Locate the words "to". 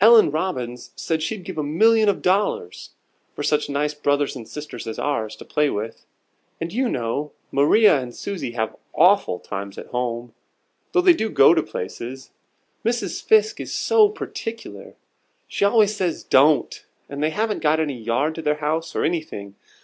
5.36-5.44, 11.54-11.62, 18.34-18.42